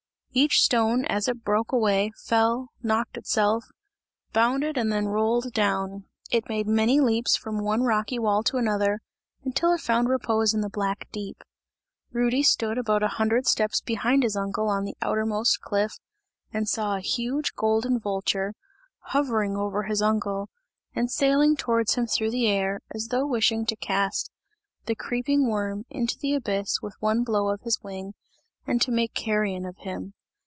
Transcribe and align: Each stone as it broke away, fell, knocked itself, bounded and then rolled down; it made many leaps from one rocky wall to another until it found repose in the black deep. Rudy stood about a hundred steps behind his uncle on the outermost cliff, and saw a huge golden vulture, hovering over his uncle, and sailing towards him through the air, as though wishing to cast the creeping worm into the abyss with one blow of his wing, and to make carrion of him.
Each 0.33 0.59
stone 0.61 1.03
as 1.07 1.27
it 1.27 1.43
broke 1.43 1.73
away, 1.73 2.13
fell, 2.15 2.69
knocked 2.81 3.17
itself, 3.17 3.65
bounded 4.31 4.77
and 4.77 4.89
then 4.89 5.09
rolled 5.09 5.51
down; 5.51 6.05
it 6.31 6.47
made 6.47 6.67
many 6.67 7.01
leaps 7.01 7.35
from 7.35 7.61
one 7.61 7.81
rocky 7.83 8.17
wall 8.17 8.41
to 8.43 8.55
another 8.55 9.01
until 9.43 9.73
it 9.73 9.81
found 9.81 10.07
repose 10.07 10.53
in 10.53 10.61
the 10.61 10.69
black 10.69 11.09
deep. 11.11 11.43
Rudy 12.13 12.43
stood 12.43 12.77
about 12.77 13.03
a 13.03 13.09
hundred 13.09 13.45
steps 13.45 13.81
behind 13.81 14.23
his 14.23 14.37
uncle 14.37 14.69
on 14.69 14.85
the 14.85 14.95
outermost 15.01 15.59
cliff, 15.59 15.95
and 16.53 16.65
saw 16.65 16.95
a 16.95 17.01
huge 17.01 17.53
golden 17.55 17.99
vulture, 17.99 18.53
hovering 19.07 19.57
over 19.57 19.83
his 19.83 20.01
uncle, 20.01 20.47
and 20.95 21.11
sailing 21.11 21.57
towards 21.57 21.95
him 21.95 22.07
through 22.07 22.31
the 22.31 22.47
air, 22.47 22.79
as 22.95 23.09
though 23.09 23.25
wishing 23.27 23.65
to 23.65 23.75
cast 23.75 24.31
the 24.85 24.95
creeping 24.95 25.49
worm 25.49 25.83
into 25.89 26.17
the 26.17 26.33
abyss 26.33 26.81
with 26.81 26.95
one 27.01 27.21
blow 27.25 27.49
of 27.49 27.59
his 27.63 27.81
wing, 27.83 28.13
and 28.65 28.81
to 28.81 28.93
make 28.93 29.13
carrion 29.13 29.65
of 29.65 29.75
him. 29.79 30.13